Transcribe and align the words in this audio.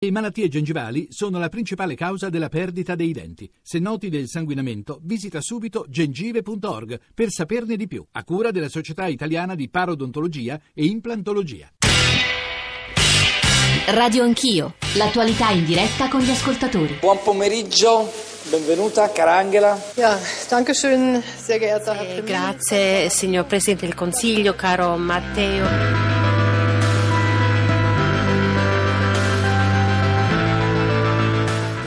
Le 0.00 0.12
malattie 0.12 0.46
gengivali 0.46 1.08
sono 1.10 1.40
la 1.40 1.48
principale 1.48 1.96
causa 1.96 2.28
della 2.28 2.48
perdita 2.48 2.94
dei 2.94 3.10
denti. 3.10 3.50
Se 3.60 3.80
noti 3.80 4.08
del 4.08 4.28
sanguinamento, 4.28 5.00
visita 5.02 5.40
subito 5.40 5.86
gengive.org 5.88 7.00
per 7.12 7.30
saperne 7.30 7.74
di 7.74 7.88
più, 7.88 8.06
a 8.12 8.22
cura 8.22 8.52
della 8.52 8.68
Società 8.68 9.08
Italiana 9.08 9.56
di 9.56 9.68
Parodontologia 9.68 10.60
e 10.72 10.84
Implantologia. 10.84 11.72
Radio 13.88 14.22
Anch'io, 14.22 14.74
l'attualità 14.94 15.50
in 15.50 15.64
diretta 15.64 16.08
con 16.08 16.20
gli 16.20 16.30
ascoltatori. 16.30 16.98
Buon 17.00 17.18
pomeriggio, 17.20 18.08
benvenuta 18.50 19.10
cara 19.10 19.38
Angela. 19.38 19.76
Ja, 19.96 20.16
danke 20.48 20.74
schön, 20.74 21.20
sehr 21.42 21.58
geehrter 21.58 21.96
Herr 21.96 22.18
Eh, 22.18 22.22
grazie 22.22 23.08
signor 23.10 23.46
Presidente 23.46 23.86
del 23.86 23.96
Consiglio, 23.96 24.54
caro 24.54 24.96
Matteo. 24.96 26.27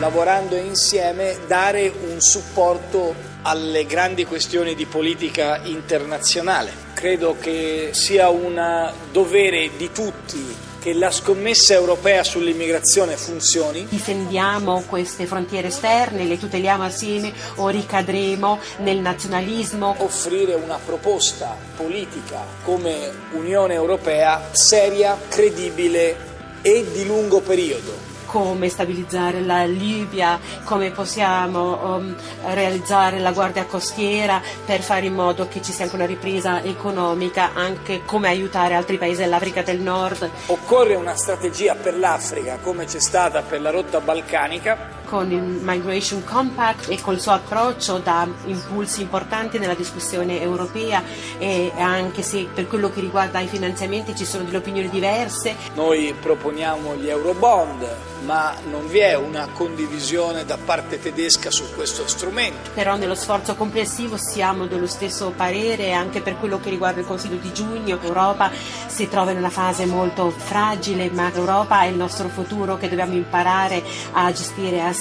Lavorando 0.01 0.55
insieme 0.55 1.37
dare 1.45 1.93
un 2.09 2.19
supporto 2.21 3.13
alle 3.43 3.85
grandi 3.85 4.25
questioni 4.25 4.73
di 4.73 4.87
politica 4.87 5.61
internazionale. 5.63 6.73
Credo 6.95 7.37
che 7.39 7.89
sia 7.91 8.29
un 8.29 8.91
dovere 9.11 9.69
di 9.77 9.91
tutti 9.91 10.55
che 10.79 10.93
la 10.93 11.11
scommessa 11.11 11.75
europea 11.75 12.23
sull'immigrazione 12.23 13.15
funzioni. 13.15 13.85
Difendiamo 13.87 14.85
queste 14.87 15.27
frontiere 15.27 15.67
esterne, 15.67 16.25
le 16.25 16.39
tuteliamo 16.39 16.81
assieme 16.81 17.31
o 17.57 17.67
ricadremo 17.67 18.59
nel 18.79 18.97
nazionalismo. 18.97 19.93
Offrire 19.99 20.55
una 20.55 20.79
proposta 20.83 21.55
politica 21.75 22.43
come 22.63 23.11
Unione 23.33 23.75
Europea 23.75 24.49
seria, 24.51 25.15
credibile 25.29 26.17
e 26.63 26.87
di 26.91 27.05
lungo 27.05 27.39
periodo. 27.41 28.10
Come 28.31 28.69
stabilizzare 28.69 29.41
la 29.41 29.65
Libia, 29.65 30.39
come 30.63 30.91
possiamo 30.91 31.95
um, 31.97 32.15
realizzare 32.45 33.19
la 33.19 33.33
guardia 33.33 33.65
costiera 33.65 34.41
per 34.65 34.79
fare 34.79 35.07
in 35.07 35.13
modo 35.13 35.49
che 35.49 35.61
ci 35.61 35.73
sia 35.73 35.83
anche 35.83 35.97
una 35.97 36.05
ripresa 36.05 36.63
economica, 36.63 37.51
anche 37.53 38.03
come 38.05 38.29
aiutare 38.29 38.73
altri 38.73 38.97
paesi 38.97 39.19
dell'Africa 39.19 39.63
del 39.63 39.81
Nord. 39.81 40.29
Occorre 40.45 40.95
una 40.95 41.15
strategia 41.15 41.75
per 41.75 41.97
l'Africa 41.97 42.59
come 42.59 42.85
c'è 42.85 42.99
stata 42.99 43.41
per 43.41 43.59
la 43.59 43.69
rotta 43.69 43.99
balcanica 43.99 45.00
con 45.11 45.29
il 45.29 45.41
Migration 45.41 46.23
Compact 46.23 46.89
e 46.89 47.01
col 47.01 47.19
suo 47.19 47.33
approccio 47.33 47.97
dà 47.97 48.25
impulsi 48.45 49.01
importanti 49.01 49.59
nella 49.59 49.73
discussione 49.73 50.39
europea 50.39 51.03
e 51.37 51.69
anche 51.77 52.21
se 52.21 52.47
per 52.53 52.65
quello 52.65 52.89
che 52.89 53.01
riguarda 53.01 53.41
i 53.41 53.47
finanziamenti 53.47 54.15
ci 54.15 54.23
sono 54.23 54.45
delle 54.45 54.57
opinioni 54.57 54.89
diverse. 54.89 55.53
Noi 55.73 56.15
proponiamo 56.17 56.95
gli 56.95 57.09
Eurobond, 57.09 57.93
ma 58.23 58.55
non 58.69 58.87
vi 58.87 58.99
è 58.99 59.15
una 59.15 59.49
condivisione 59.51 60.45
da 60.45 60.57
parte 60.57 60.97
tedesca 60.97 61.51
su 61.51 61.65
questo 61.75 62.07
strumento. 62.07 62.69
Però 62.73 62.95
nello 62.95 63.15
sforzo 63.15 63.55
complessivo 63.55 64.15
siamo 64.15 64.65
dello 64.65 64.87
stesso 64.87 65.33
parere 65.35 65.91
anche 65.91 66.21
per 66.21 66.37
quello 66.39 66.57
che 66.61 66.69
riguarda 66.69 67.01
il 67.01 67.05
Consiglio 67.05 67.35
di 67.35 67.51
giugno. 67.51 67.99
L'Europa 68.01 68.49
si 68.87 69.09
trova 69.09 69.31
in 69.31 69.37
una 69.37 69.49
fase 69.49 69.85
molto 69.85 70.29
fragile, 70.29 71.09
ma 71.09 71.29
l'Europa 71.33 71.81
è 71.81 71.87
il 71.87 71.95
nostro 71.95 72.29
futuro 72.29 72.77
che 72.77 72.87
dobbiamo 72.87 73.13
imparare 73.15 73.83
a 74.13 74.31
gestire 74.31 74.81
assieme. 74.81 74.99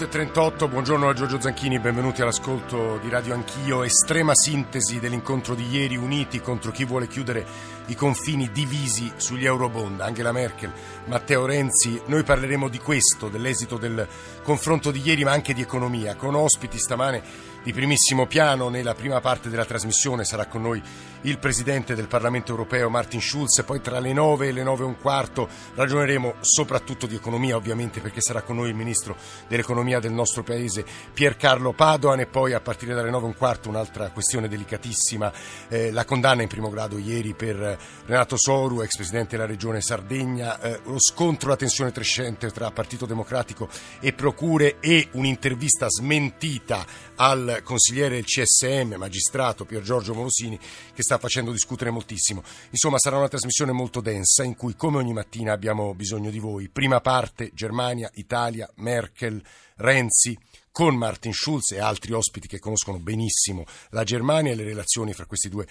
8.38, 0.00 0.68
buongiorno 0.68 1.08
a 1.08 1.12
Giorgio 1.12 1.40
Zanchini, 1.40 1.80
benvenuti 1.80 2.22
all'ascolto 2.22 2.98
di 3.02 3.08
Radio 3.08 3.34
Anch'io. 3.34 3.82
Estrema 3.82 4.32
sintesi 4.32 5.00
dell'incontro 5.00 5.56
di 5.56 5.68
ieri, 5.68 5.96
uniti 5.96 6.40
contro 6.40 6.70
chi 6.70 6.84
vuole 6.84 7.08
chiudere 7.08 7.44
i 7.86 7.96
confini 7.96 8.52
divisi 8.52 9.10
sugli 9.16 9.44
Eurobond. 9.44 10.00
Angela 10.00 10.30
Merkel, 10.30 10.72
Matteo 11.06 11.46
Renzi, 11.46 12.00
noi 12.06 12.22
parleremo 12.22 12.68
di 12.68 12.78
questo, 12.78 13.28
dell'esito 13.28 13.76
del 13.76 14.06
confronto 14.44 14.92
di 14.92 15.02
ieri, 15.04 15.24
ma 15.24 15.32
anche 15.32 15.52
di 15.52 15.62
economia, 15.62 16.14
con 16.14 16.36
ospiti 16.36 16.78
stamane 16.78 17.22
di 17.62 17.72
primissimo 17.72 18.26
piano. 18.26 18.68
Nella 18.68 18.94
prima 18.94 19.20
parte 19.20 19.48
della 19.48 19.64
trasmissione. 19.64 20.24
Sarà 20.24 20.46
con 20.46 20.62
noi 20.62 20.82
il 21.22 21.38
Presidente 21.38 21.94
del 21.94 22.08
Parlamento 22.08 22.50
Europeo 22.50 22.88
Martin 22.88 23.20
Schulz, 23.20 23.62
poi 23.64 23.80
tra 23.80 23.98
le 23.98 24.12
9 24.12 24.48
e 24.48 24.52
le 24.52 24.62
9 24.62 24.82
e 24.82 24.86
un 24.86 24.98
quarto 24.98 25.48
ragioneremo 25.74 26.36
soprattutto 26.40 27.06
di 27.06 27.14
economia, 27.14 27.56
ovviamente, 27.56 28.00
perché 28.00 28.20
sarà 28.20 28.42
con 28.42 28.56
noi 28.56 28.70
il 28.70 28.74
Ministro 28.74 29.16
dell'Economia 29.46 30.00
del 30.00 30.12
nostro 30.12 30.42
Paese 30.42 30.84
Piercarlo 31.12 31.72
Padoan. 31.72 32.20
E 32.20 32.26
poi 32.26 32.52
a 32.54 32.60
partire 32.60 32.94
dalle 32.94 33.10
9 33.10 33.24
e 33.24 33.28
un 33.28 33.36
quarto 33.36 33.68
un'altra 33.68 34.10
questione 34.10 34.48
delicatissima, 34.48 35.32
eh, 35.68 35.90
la 35.90 36.04
condanna 36.04 36.42
in 36.42 36.48
primo 36.48 36.70
grado 36.70 36.96
ieri 36.96 37.34
per 37.34 37.78
Renato 38.06 38.36
Soru, 38.36 38.80
ex 38.80 38.96
Presidente 38.96 39.36
della 39.36 39.48
Regione 39.48 39.80
Sardegna, 39.80 40.60
eh, 40.60 40.80
lo 40.84 40.98
scontro, 41.00 41.50
la 41.50 41.56
tensione 41.56 41.92
crescente 41.92 42.50
tra 42.50 42.70
Partito 42.70 43.06
Democratico 43.06 43.68
e 44.00 44.12
Procure 44.12 44.78
e 44.80 45.08
un'intervista 45.12 45.88
smentita 45.88 46.84
al 47.16 47.49
consigliere 47.62 48.14
del 48.14 48.24
CSM, 48.24 48.94
magistrato 48.94 49.64
Pier 49.64 49.82
Giorgio 49.82 50.14
Morosini, 50.14 50.58
che 50.94 51.02
sta 51.02 51.18
facendo 51.18 51.52
discutere 51.52 51.90
moltissimo. 51.90 52.42
Insomma, 52.70 52.98
sarà 52.98 53.16
una 53.16 53.28
trasmissione 53.28 53.72
molto 53.72 54.00
densa 54.00 54.42
in 54.44 54.56
cui, 54.56 54.74
come 54.76 54.98
ogni 54.98 55.12
mattina, 55.12 55.52
abbiamo 55.52 55.94
bisogno 55.94 56.30
di 56.30 56.38
voi. 56.38 56.68
Prima 56.68 57.00
parte, 57.00 57.50
Germania, 57.52 58.10
Italia, 58.14 58.70
Merkel, 58.76 59.42
Renzi, 59.76 60.38
con 60.72 60.94
Martin 60.94 61.32
Schulz 61.32 61.72
e 61.72 61.80
altri 61.80 62.12
ospiti 62.12 62.46
che 62.46 62.58
conoscono 62.58 62.98
benissimo 62.98 63.64
la 63.90 64.04
Germania 64.04 64.52
e 64.52 64.54
le 64.54 64.64
relazioni 64.64 65.12
fra 65.12 65.26
questi 65.26 65.48
due 65.48 65.66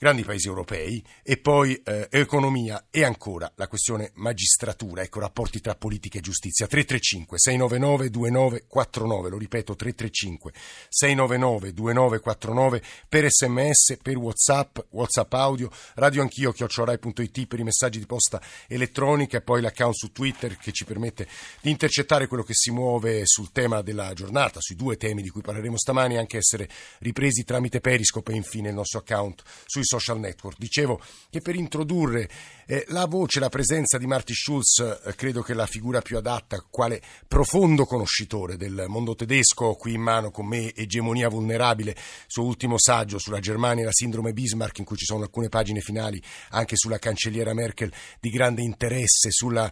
grandi 0.00 0.24
paesi 0.24 0.48
europei 0.48 1.04
e 1.22 1.36
poi 1.36 1.78
eh, 1.84 2.08
economia 2.10 2.86
e 2.88 3.04
ancora 3.04 3.52
la 3.56 3.68
questione 3.68 4.12
magistratura, 4.14 5.02
ecco 5.02 5.20
rapporti 5.20 5.60
tra 5.60 5.74
politica 5.74 6.16
e 6.16 6.22
giustizia. 6.22 6.66
335 6.66 7.38
699 7.38 8.08
2949, 8.08 9.28
lo 9.28 9.36
ripeto 9.36 9.76
335 9.76 10.52
699 10.88 11.74
2949 11.74 12.82
per 13.10 13.30
sms, 13.30 13.98
per 14.00 14.16
whatsapp, 14.16 14.78
whatsapp 14.88 15.32
audio, 15.34 15.70
radio 15.96 16.22
anch'io, 16.22 16.52
chiocciorai.it 16.52 17.46
per 17.46 17.60
i 17.60 17.64
messaggi 17.64 17.98
di 17.98 18.06
posta 18.06 18.40
elettronica 18.68 19.36
e 19.36 19.42
poi 19.42 19.60
l'account 19.60 19.94
su 19.94 20.12
Twitter 20.12 20.56
che 20.56 20.72
ci 20.72 20.86
permette 20.86 21.28
di 21.60 21.68
intercettare 21.68 22.26
quello 22.26 22.42
che 22.42 22.54
si 22.54 22.70
muove 22.70 23.26
sul 23.26 23.52
tema 23.52 23.82
della 23.82 24.14
giornata, 24.14 24.60
sui 24.62 24.76
due 24.76 24.96
temi 24.96 25.20
di 25.20 25.28
cui 25.28 25.42
parleremo 25.42 25.76
stamani 25.76 26.16
anche 26.16 26.38
essere 26.38 26.70
ripresi 27.00 27.44
tramite 27.44 27.80
Periscope 27.80 28.32
e 28.32 28.36
infine 28.36 28.70
il 28.70 28.74
nostro 28.74 29.00
account 29.00 29.42
sui 29.66 29.88
social 29.90 30.20
network. 30.20 30.56
Dicevo 30.56 31.00
che 31.28 31.40
per 31.40 31.56
introdurre 31.56 32.28
eh, 32.66 32.84
la 32.88 33.06
voce, 33.06 33.40
la 33.40 33.48
presenza 33.48 33.98
di 33.98 34.06
Marty 34.06 34.32
Schulz, 34.32 34.78
eh, 34.78 35.14
credo 35.16 35.42
che 35.42 35.54
la 35.54 35.66
figura 35.66 36.00
più 36.00 36.16
adatta, 36.16 36.64
quale 36.70 37.02
profondo 37.26 37.84
conoscitore 37.84 38.56
del 38.56 38.84
mondo 38.86 39.16
tedesco, 39.16 39.74
qui 39.74 39.94
in 39.94 40.00
mano 40.00 40.30
con 40.30 40.46
me, 40.46 40.72
Egemonia 40.72 41.28
vulnerabile, 41.28 41.96
suo 42.28 42.44
ultimo 42.44 42.78
saggio 42.78 43.18
sulla 43.18 43.40
Germania 43.40 43.82
e 43.82 43.86
la 43.86 43.92
sindrome 43.92 44.32
Bismarck, 44.32 44.78
in 44.78 44.84
cui 44.84 44.96
ci 44.96 45.04
sono 45.04 45.22
alcune 45.22 45.48
pagine 45.48 45.80
finali 45.80 46.22
anche 46.50 46.76
sulla 46.76 46.98
cancelliera 46.98 47.52
Merkel 47.52 47.92
di 48.20 48.30
grande 48.30 48.62
interesse, 48.62 49.30
sulla 49.32 49.70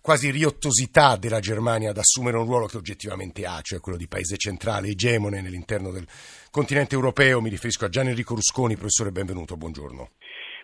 quasi 0.00 0.30
riottosità 0.30 1.16
della 1.16 1.40
Germania 1.40 1.90
ad 1.90 1.98
assumere 1.98 2.36
un 2.36 2.44
ruolo 2.44 2.66
che 2.66 2.76
oggettivamente 2.76 3.44
ha, 3.44 3.60
cioè 3.62 3.80
quello 3.80 3.98
di 3.98 4.08
paese 4.08 4.36
centrale, 4.36 4.88
egemone 4.88 5.40
nell'interno 5.40 5.90
del 5.90 6.06
continente 6.50 6.94
europeo. 6.94 7.40
Mi 7.40 7.50
riferisco 7.50 7.84
a 7.84 7.88
Gian 7.88 8.08
Enrico 8.08 8.34
Rusconi, 8.34 8.74
professore, 8.74 9.12
benvenuto, 9.12 9.56
buongiorno. 9.56 10.10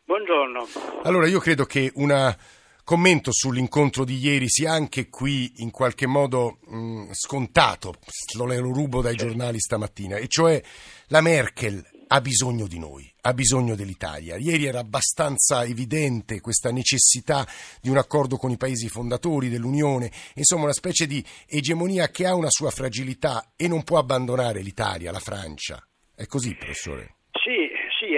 Buongiorno. 0.04 0.66
Allora, 1.04 1.26
io 1.26 1.40
credo 1.40 1.64
che 1.64 1.90
un 1.94 2.36
commento 2.84 3.32
sull'incontro 3.32 4.04
di 4.04 4.18
ieri 4.18 4.48
sia 4.48 4.72
anche 4.72 5.08
qui 5.08 5.52
in 5.56 5.70
qualche 5.70 6.06
modo 6.06 6.58
mh, 6.66 7.12
scontato, 7.12 7.94
lo, 8.36 8.44
lo 8.44 8.72
rubo 8.72 9.00
dai 9.00 9.16
giornali 9.16 9.58
stamattina, 9.58 10.16
e 10.16 10.28
cioè 10.28 10.62
la 11.06 11.22
Merkel 11.22 11.82
ha 12.14 12.20
bisogno 12.20 12.68
di 12.68 12.78
noi, 12.78 13.12
ha 13.22 13.34
bisogno 13.34 13.74
dell'Italia. 13.74 14.36
Ieri 14.36 14.66
era 14.66 14.78
abbastanza 14.78 15.64
evidente 15.64 16.40
questa 16.40 16.70
necessità 16.70 17.44
di 17.80 17.88
un 17.88 17.96
accordo 17.96 18.36
con 18.36 18.52
i 18.52 18.56
paesi 18.56 18.88
fondatori 18.88 19.48
dell'Unione, 19.48 20.12
insomma 20.34 20.62
una 20.62 20.72
specie 20.72 21.08
di 21.08 21.24
egemonia 21.44 22.10
che 22.10 22.24
ha 22.24 22.36
una 22.36 22.50
sua 22.50 22.70
fragilità 22.70 23.54
e 23.56 23.66
non 23.66 23.82
può 23.82 23.98
abbandonare 23.98 24.62
l'Italia, 24.62 25.10
la 25.10 25.18
Francia. 25.18 25.84
È 26.14 26.24
così, 26.26 26.54
professore? 26.54 27.16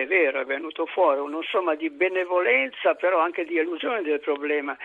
È 0.06 0.08
vero, 0.08 0.40
è 0.40 0.44
venuto 0.44 0.86
fuori 0.86 1.18
una 1.18 1.40
somma 1.50 1.74
di 1.74 1.90
benevolenza, 1.90 2.94
però 2.94 3.18
anche 3.18 3.44
di 3.44 3.54
illusione 3.54 4.02
del 4.02 4.20
problema. 4.20 4.76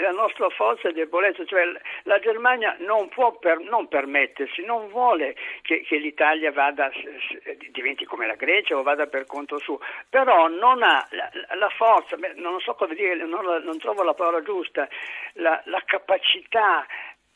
La 0.00 0.12
nostra 0.12 0.48
forza 0.48 0.88
e 0.88 0.92
debolezza, 0.92 1.44
cioè 1.44 1.64
la 2.04 2.18
Germania 2.20 2.74
non 2.78 3.08
può 3.08 3.36
per, 3.36 3.58
non 3.58 3.86
permettersi, 3.88 4.64
non 4.64 4.88
vuole 4.88 5.36
che, 5.60 5.82
che, 5.82 5.98
l'Italia 5.98 6.52
vada, 6.52 6.90
diventi 7.70 8.06
come 8.06 8.26
la 8.26 8.36
Grecia 8.36 8.78
o 8.78 8.82
vada 8.82 9.06
per 9.08 9.26
conto 9.26 9.58
suo, 9.58 9.80
però 10.08 10.48
non 10.48 10.82
ha 10.82 11.06
la, 11.10 11.30
la 11.56 11.68
forza, 11.68 12.16
non 12.36 12.58
so 12.60 12.74
cosa 12.74 12.94
dire, 12.94 13.14
non, 13.26 13.44
non, 13.62 13.78
trovo 13.78 14.04
la 14.04 14.14
parola 14.14 14.40
giusta, 14.40 14.88
la, 15.34 15.60
la 15.66 15.82
capacità 15.84 16.86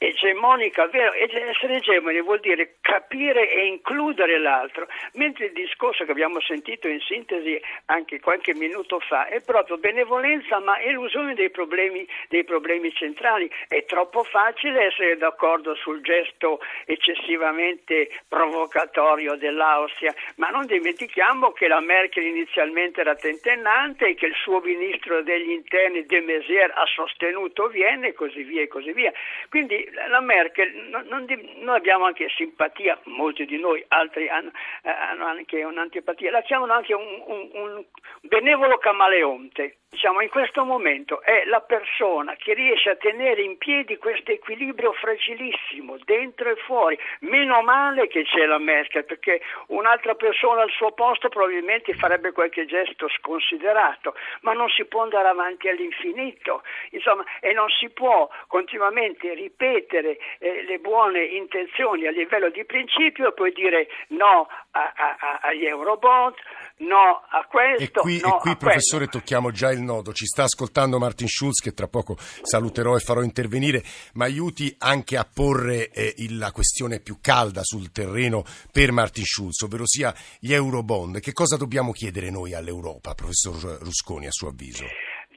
egemonica, 0.03 0.87
vero, 0.87 1.13
essere 1.13 1.77
egemoni 1.77 2.23
vuol 2.23 2.41
dire 2.41 2.77
capire 2.81 3.53
e 3.53 3.67
includere 3.67 4.39
l'altro, 4.39 4.89
mentre 5.13 5.47
il 5.47 5.53
discorso 5.53 6.05
che 6.05 6.11
abbiamo 6.11 6.41
sentito 6.41 6.89
in 6.89 7.01
sintesi 7.01 7.61
anche 7.87 8.19
qualche 8.19 8.55
minuto 8.55 8.99
fa 9.01 9.27
è 9.27 9.43
proprio 9.43 9.77
benevolenza 9.77 10.59
ma 10.61 10.81
elusione 10.81 11.35
dei 11.35 11.51
problemi, 11.51 12.07
dei 12.29 12.45
problemi 12.45 12.91
centrali. 12.93 13.51
È 13.69 13.85
troppo 13.85 14.25
facile 14.25 14.87
essere 14.87 15.19
d'accordo 15.19 15.75
sul 15.75 16.01
gesto 16.01 16.61
eccessivamente 16.87 18.09
provocatorio 18.27 19.37
dell'Austria, 19.37 20.15
ma 20.37 20.49
non 20.49 20.65
dimentichiamo 20.65 21.53
che 21.53 21.69
la 21.69 21.81
Merkel 21.81 22.25
inizialmente 22.25 23.03
era 23.03 23.15
tentennante 23.15 24.09
e 24.09 24.15
che 24.15 24.27
il 24.27 24.35
suo 24.35 24.61
ministro 24.61 25.23
degli 25.23 25.51
interni 25.51 26.07
de 26.07 26.21
Maizière 26.23 26.73
ha 26.73 26.87
sostenuto 26.87 27.69
Vienna 27.69 28.07
e 28.07 28.15
così 28.15 28.43
via 28.45 28.63
e 28.63 28.69
così 28.69 28.93
via. 28.93 29.13
Quindi 29.51 29.89
la 30.09 30.21
Merkel, 30.21 30.73
non, 30.91 31.27
noi 31.59 31.77
abbiamo 31.77 32.05
anche 32.05 32.29
simpatia, 32.31 32.99
molti 33.05 33.45
di 33.47 33.59
noi, 33.59 33.85
altri 33.89 34.29
hanno, 34.29 34.51
eh, 34.83 34.91
hanno 34.91 35.27
anche 35.27 35.63
un'antipatia, 35.63 36.31
la 36.31 36.43
chiamano 36.43 36.73
anche 36.73 36.95
un, 36.95 37.23
un, 37.27 37.51
un 37.53 37.85
benevolo 38.23 38.79
camaleonte. 38.79 39.77
Diciamo, 39.91 40.21
in 40.21 40.29
questo 40.29 40.65
momento 40.65 41.21
è 41.21 41.43
la 41.47 41.61
persona 41.63 42.37
che 42.37 42.55
riesce 42.55 42.91
a 42.91 42.95
tenere 42.95 43.43
in 43.43 43.59
piedi 43.59 43.97
questo 43.97 44.31
equilibrio 44.31 44.93
fragilissimo, 44.93 45.99
dentro 46.05 46.49
e 46.49 46.55
fuori. 46.55 46.97
Meno 47.23 47.61
male 47.63 48.07
che 48.07 48.23
c'è 48.23 48.47
la 48.47 48.59
Merkel, 48.59 49.05
perché 49.05 49.41
un'altra 49.67 50.15
persona 50.15 50.63
al 50.63 50.71
suo 50.71 50.93
posto 50.93 51.29
probabilmente 51.29 51.93
farebbe 51.95 52.31
qualche 52.31 52.67
gesto 52.67 53.09
sconsiderato, 53.09 54.15
ma 54.43 54.53
non 54.53 54.69
si 54.69 54.85
può 54.85 55.03
andare 55.03 55.27
avanti 55.27 55.69
all'infinito. 55.69 56.63
Insomma, 56.91 57.25
e 57.41 57.53
non 57.53 57.69
si 57.69 57.91
può 57.91 58.31
continuamente 58.47 59.35
ripetere 59.35 59.80
eh, 59.89 60.63
le 60.65 60.79
buone 60.79 61.25
intenzioni 61.25 62.07
a 62.07 62.11
livello 62.11 62.51
di 62.51 62.65
principio 62.65 63.29
e 63.29 63.33
poi 63.33 63.53
dire 63.53 63.89
no 64.09 64.49
a, 64.73 64.93
a, 64.95 65.41
agli 65.43 65.65
Eurobond, 65.65 66.35
no 66.79 67.23
a 67.29 67.47
questo. 67.49 68.01
E 68.01 68.03
qui, 68.03 68.21
no 68.21 68.37
e 68.37 68.41
qui 68.41 68.57
professore, 68.57 69.07
quello. 69.07 69.21
tocchiamo 69.21 69.51
già 69.51 69.71
il 69.71 69.81
nodo. 69.81 70.13
Ci 70.13 70.27
sta 70.27 70.45
ascoltando 70.45 70.99
Martin 70.99 71.29
Schulz, 71.29 71.61
che 71.61 71.73
tra 71.73 71.89
poco 71.89 72.17
saluterò 72.19 72.97
e 72.97 73.01
farò 73.01 73.23
intervenire, 73.23 73.83
ma 74.15 74.25
aiuti 74.25 74.75
anche 74.79 75.17
a 75.17 75.27
porre 75.33 75.91
eh, 75.91 76.15
la 76.31 76.53
questione 76.53 77.01
più 77.01 77.19
calda 77.21 77.63
sul 77.63 77.91
terreno 77.93 78.45
per 78.73 78.93
Martin 78.93 79.25
Schulz, 79.25 79.61
ovvero 79.63 79.87
sia 79.87 80.15
gli 80.39 80.53
Eurobond. 80.53 81.21
Che 81.21 81.33
cosa 81.33 81.57
dobbiamo 81.57 81.93
chiedere 81.93 82.31
noi 82.31 82.55
all'Europa, 82.55 83.15
professor 83.15 83.79
Rusconi, 83.81 84.27
a 84.27 84.31
suo 84.31 84.49
avviso? 84.49 84.85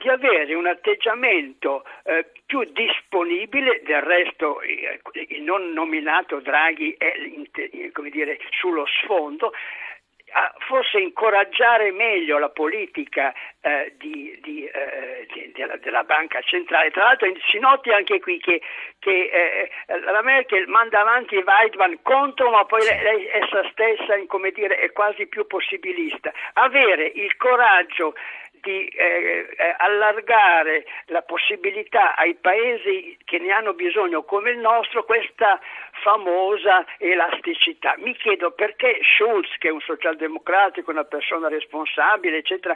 Di 0.03 0.09
avere 0.09 0.53
un 0.53 0.67
atteggiamento 0.67 1.85
eh, 2.03 2.25
più 2.45 2.61
disponibile, 2.73 3.81
del 3.85 4.01
resto 4.01 4.59
eh, 4.61 4.99
il 5.29 5.41
non 5.43 5.71
nominato 5.71 6.41
Draghi 6.41 6.93
è 6.97 7.13
come 7.93 8.09
dire, 8.09 8.37
sullo 8.59 8.85
sfondo, 8.85 9.53
forse 10.67 10.99
incoraggiare 10.99 11.91
meglio 11.91 12.39
la 12.39 12.49
politica 12.49 13.33
eh, 13.61 13.93
di, 13.97 14.37
di, 14.41 14.65
eh, 14.65 15.27
di, 15.31 15.51
della, 15.53 15.77
della, 15.77 16.03
banca 16.03 16.41
centrale. 16.41 16.89
Tra 16.91 17.03
l'altro 17.03 17.31
si 17.49 17.59
noti 17.59 17.91
anche 17.91 18.19
qui 18.19 18.39
che, 18.39 18.61
che 18.99 19.29
eh, 19.31 19.69
la 19.99 20.21
Merkel 20.23 20.67
manda 20.67 21.01
avanti 21.01 21.35
Weidmann 21.35 21.95
contro, 22.01 22.49
ma 22.49 22.65
poi 22.65 22.83
lei, 22.83 23.01
lei 23.03 23.27
essa 23.27 23.69
stessa 23.69 24.15
dire, 24.53 24.77
è 24.77 24.91
quasi 24.91 25.27
più 25.27 25.45
possibilista. 25.45 26.31
Avere 26.53 27.05
il 27.05 27.35
coraggio 27.37 28.15
di 28.63 28.87
eh, 28.87 29.45
eh, 29.57 29.75
allargare 29.77 30.85
la 31.07 31.21
possibilità 31.21 32.15
ai 32.15 32.35
paesi 32.35 33.17
che 33.25 33.37
ne 33.39 33.51
hanno 33.51 33.73
bisogno 33.73 34.23
come 34.23 34.51
il 34.51 34.57
nostro 34.57 35.03
questa 35.03 35.59
famosa 36.01 36.85
elasticità. 36.97 37.95
Mi 37.97 38.15
chiedo 38.15 38.51
perché 38.51 38.99
Schulz, 39.03 39.49
che 39.59 39.67
è 39.67 39.71
un 39.71 39.81
socialdemocratico, 39.81 40.91
una 40.91 41.03
persona 41.03 41.49
responsabile, 41.49 42.37
eccetera, 42.37 42.75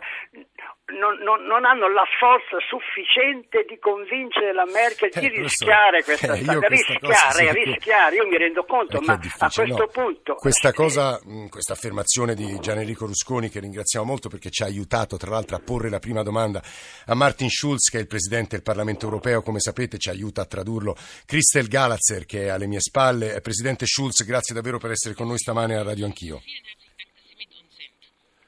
non, 0.87 1.17
non, 1.19 1.43
non 1.43 1.65
hanno 1.65 1.87
la 1.89 2.05
forza 2.19 2.57
sufficiente 2.67 3.65
di 3.67 3.79
convincere 3.79 4.53
la 4.53 4.65
Merkel 4.65 5.09
di 5.09 5.25
eh, 5.25 5.41
rischiare 5.41 6.03
questa 6.03 6.33
eh, 6.33 6.37
strada. 6.37 6.67
Rischiare, 6.67 7.53
rischiare, 7.53 8.15
io 8.15 8.27
mi 8.27 8.37
rendo 8.37 8.65
conto, 8.65 8.99
ma 9.01 9.13
a 9.13 9.49
questo 9.49 9.63
no, 9.63 9.87
punto... 9.87 10.35
Questa 10.35 10.73
cosa, 10.73 11.19
questa 11.49 11.73
affermazione 11.73 12.35
di 12.35 12.59
Gian 12.59 12.79
Enrico 12.79 13.05
Rusconi, 13.05 13.49
che 13.49 13.59
ringraziamo 13.59 14.05
molto 14.05 14.27
perché 14.29 14.49
ci 14.49 14.63
ha 14.63 14.65
aiutato 14.65 15.17
tra 15.17 15.31
l'altro 15.31 15.55
a 15.55 15.61
porre 15.63 15.76
la 15.89 15.99
prima 15.99 16.23
domanda 16.23 16.61
a 17.05 17.13
Martin 17.13 17.49
Schulz, 17.49 17.89
che 17.89 17.97
è 17.97 18.01
il 18.01 18.07
Presidente 18.07 18.55
del 18.55 18.63
Parlamento 18.63 19.05
europeo, 19.05 19.41
come 19.41 19.59
sapete 19.59 19.97
ci 19.97 20.09
aiuta 20.09 20.41
a 20.41 20.45
tradurlo 20.45 20.95
Christel 21.25 21.67
Galazzer, 21.67 22.25
che 22.25 22.45
è 22.45 22.47
alle 22.47 22.67
mie 22.67 22.81
spalle. 22.81 23.39
Presidente 23.41 23.85
Schulz, 23.85 24.23
grazie 24.23 24.55
davvero 24.55 24.79
per 24.79 24.91
essere 24.91 25.13
con 25.13 25.27
noi 25.27 25.37
stamane 25.37 25.75
a 25.75 25.83
Radio 25.83 26.05
Anch'io. 26.05 26.41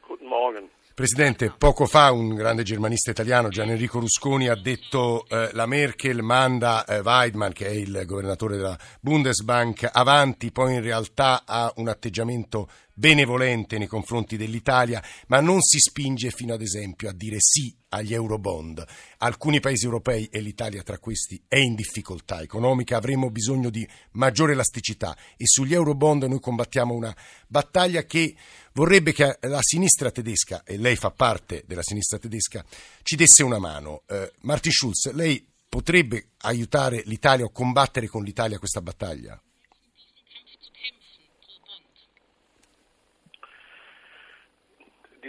Guten 0.08 0.28
Morgen. 0.28 0.70
Presidente, 1.00 1.54
poco 1.58 1.86
fa 1.86 2.12
un 2.12 2.36
grande 2.36 2.64
germanista 2.64 3.12
italiano, 3.12 3.48
Gian 3.48 3.70
Enrico 3.70 4.00
Rusconi, 4.00 4.50
ha 4.50 4.56
detto 4.56 5.25
eh, 5.30 5.50
la 5.54 5.66
Merkel 5.66 6.22
manda 6.22 6.84
eh, 6.84 7.00
Weidmann, 7.00 7.52
che 7.52 7.68
è 7.68 7.72
il 7.72 8.04
governatore 8.06 8.58
della 8.58 8.78
Bundesbank, 9.00 9.90
avanti, 9.90 10.52
poi 10.52 10.74
in 10.74 10.82
realtà 10.82 11.44
ha 11.46 11.72
un 11.78 11.88
atteggiamento 11.88 12.70
benevolente 13.00 13.78
nei 13.78 13.88
confronti 13.88 14.36
dell'Italia, 14.36 15.01
ma 15.28 15.40
non 15.40 15.62
si 15.62 15.80
spinge 15.80 16.31
fino 16.31 16.54
ad 16.54 16.62
esempio 16.62 17.07
a 17.07 17.13
dire 17.13 17.38
sì 17.40 17.74
agli 17.90 18.13
eurobond. 18.13 18.86
Alcuni 19.19 19.62
paesi 19.62 19.86
europei, 19.86 20.28
e 20.30 20.42
l'Italia 20.42 20.84
tra 20.84 21.00
questi, 21.00 21.42
è 21.48 21.57
in 21.57 21.75
difficoltà 21.75 22.42
economica, 22.42 22.98
avremo 22.98 23.31
bisogno 23.31 23.69
di 23.69 23.88
maggiore 24.12 24.51
elasticità 24.51 25.16
e 25.38 25.48
sugli 25.48 25.74
eurobond 25.74 26.24
noi 26.24 26.42
combattiamo 26.42 26.94
una 26.94 27.16
battaglia 27.48 28.04
che 28.04 28.36
vorrebbe 28.74 29.13
che 29.13 29.38
la 29.44 29.62
sinistra 29.62 30.12
tedesca, 30.12 30.63
e 30.63 30.78
lei 30.78 30.98
fa 30.98 31.12
parte 31.12 31.63
della 31.66 31.84
sinistra 31.84 32.19
tedesca, 32.19 32.66
ci 33.01 33.16
desse 33.16 33.44
una 33.44 33.60
mano. 33.60 34.04
Eh, 34.07 34.34
Martin 34.42 34.74
Schulz, 34.74 35.13
lei 35.13 35.48
potrebbe 35.69 36.31
aiutare 36.40 37.04
l'Italia 37.06 37.46
o 37.46 37.51
combattere 37.51 38.07
con 38.07 38.24
l'Italia 38.24 38.60
questa 38.60 38.81
battaglia? 38.81 39.42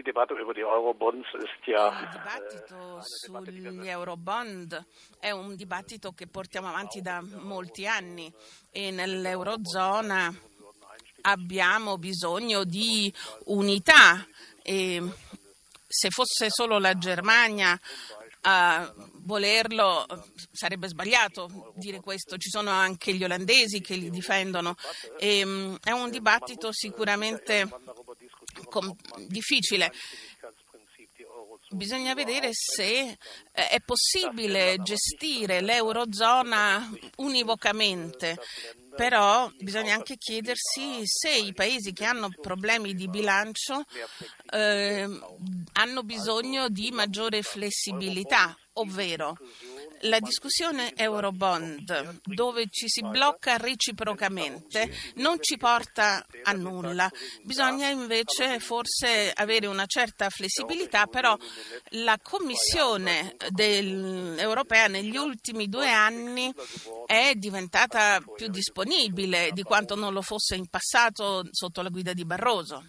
Die 0.00 0.12
Debatte 0.12 0.34
über 0.34 0.54
die 0.54 0.64
Eurobonds 0.64 1.26
ist 1.34 1.66
ja. 1.66 2.00
Il 2.00 2.08
dibattito 2.08 3.00
sugli 3.02 3.88
Eurobond 3.88 4.86
è 5.18 5.30
un 5.30 5.54
dibattito 5.56 6.12
che 6.12 6.26
portiamo 6.26 6.68
avanti 6.68 7.02
da 7.02 7.20
molti 7.22 7.86
anni 7.86 8.32
e 8.70 8.90
nell'Eurozona 8.90 10.34
abbiamo 11.22 11.98
bisogno 11.98 12.64
di 12.64 13.12
unità 13.46 14.26
e 14.62 15.02
se 15.86 16.08
fosse 16.10 16.46
solo 16.48 16.78
la 16.78 16.96
Germania 16.96 17.78
a 18.42 18.90
volerlo 19.22 20.06
sarebbe 20.50 20.88
sbagliato 20.88 21.72
dire 21.74 22.00
questo, 22.00 22.38
ci 22.38 22.48
sono 22.48 22.70
anche 22.70 23.12
gli 23.12 23.22
olandesi 23.22 23.82
che 23.82 23.96
li 23.96 24.08
difendono 24.08 24.76
e, 25.18 25.44
mm, 25.44 25.74
è 25.82 25.90
un 25.90 26.10
dibattito 26.10 26.72
sicuramente 26.72 27.68
com- 28.70 28.96
difficile. 29.26 29.92
Bisogna 31.72 32.14
vedere 32.14 32.50
se 32.52 33.10
eh, 33.10 33.16
è 33.52 33.80
possibile 33.84 34.78
gestire 34.82 35.60
l'Eurozona 35.60 36.90
univocamente, 37.18 38.36
però 38.96 39.48
bisogna 39.58 39.94
anche 39.94 40.16
chiedersi 40.16 41.02
se 41.04 41.30
i 41.30 41.52
paesi 41.52 41.92
che 41.92 42.04
hanno 42.04 42.28
problemi 42.40 42.94
di 42.94 43.08
bilancio 43.08 43.84
eh, 44.52 45.08
hanno 45.72 46.02
bisogno 46.02 46.68
di 46.68 46.90
maggiore 46.90 47.42
flessibilità, 47.42 48.56
ovvero 48.74 49.36
la 50.00 50.18
discussione 50.20 50.94
Eurobond, 50.94 52.20
dove 52.24 52.68
ci 52.70 52.88
si 52.88 53.02
blocca 53.02 53.56
reciprocamente, 53.56 54.90
non 55.16 55.36
ci 55.40 55.56
porta 55.56 56.24
a 56.44 56.52
nulla. 56.52 57.10
Bisogna 57.42 57.88
invece 57.88 58.60
forse 58.60 59.30
avere 59.34 59.66
una 59.66 59.86
certa 59.86 60.28
flessibilità, 60.30 61.06
però 61.06 61.36
la 61.90 62.18
Commissione 62.22 63.36
europea 63.56 64.86
negli 64.86 65.16
ultimi 65.16 65.68
due 65.68 65.90
anni 65.90 66.52
è 67.06 67.32
diventata 67.34 68.20
più 68.36 68.48
disponibile 68.48 69.50
di 69.52 69.62
quanto 69.62 69.94
non 69.94 70.12
lo 70.12 70.22
fosse 70.22 70.54
in 70.54 70.68
passato 70.68 71.46
sotto 71.50 71.82
la 71.82 71.88
guida 71.88 72.12
di 72.12 72.24
Barroso. 72.24 72.84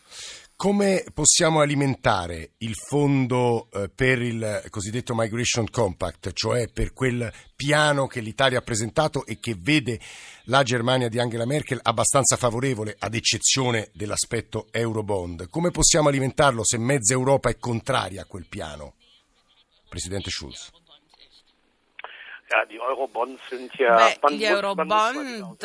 Come 0.62 1.04
possiamo 1.12 1.60
alimentare 1.60 2.52
il 2.60 2.76
fondo 2.76 3.68
eh, 3.74 3.90
per 3.90 4.22
il 4.22 4.68
cosiddetto 4.70 5.16
Migration 5.16 5.68
Compact, 5.68 6.34
cioè 6.34 6.68
per 6.72 6.94
quel 6.94 7.34
piano 7.56 8.06
che 8.06 8.20
l'Italia 8.20 8.60
ha 8.60 8.62
presentato 8.62 9.26
e 9.26 9.40
che 9.40 9.56
vede 9.58 10.00
la 10.44 10.62
Germania 10.62 11.10
di 11.10 11.18
Angela 11.18 11.48
Merkel 11.48 11.80
abbastanza 11.82 12.36
favorevole, 12.36 12.96
ad 13.00 13.16
eccezione 13.16 13.90
dell'aspetto 13.94 14.68
Eurobond? 14.70 15.50
Come 15.50 15.72
possiamo 15.72 16.10
alimentarlo 16.10 16.64
se 16.64 16.78
mezza 16.78 17.14
Europa 17.14 17.50
è 17.50 17.58
contraria 17.58 18.22
a 18.22 18.26
quel 18.26 18.46
piano? 18.48 18.94
Presidente 19.90 20.30
Schulz. 20.30 20.70
Ja. 22.48 22.66
Beh, 24.22 24.36
gli 24.36 24.46
Eurobond. 24.46 25.56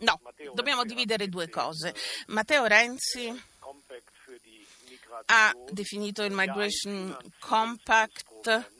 No, 0.00 0.20
dobbiamo 0.52 0.82
dividere 0.82 1.28
due 1.28 1.48
cose. 1.48 1.94
Matteo 2.26 2.64
Renzi 2.64 3.54
Compact 3.66 4.12
für 4.24 4.38
die 4.44 4.64
Migration, 4.84 4.95
ha 5.26 5.52
definito 5.70 6.22
il 6.22 6.32
Migration 6.32 7.16
Compact 7.38 8.74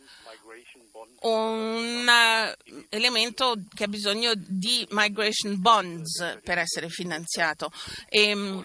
un 1.22 2.08
eh, 2.08 2.56
elemento 2.90 3.56
che 3.74 3.84
ha 3.84 3.88
bisogno 3.88 4.32
di 4.36 4.86
migration 4.90 5.60
bonds 5.60 6.38
per 6.42 6.58
essere 6.58 6.88
finanziato. 6.88 7.70
E, 8.08 8.34
mh, 8.34 8.62